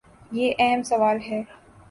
[0.31, 1.41] یہ اہم سوال ہے۔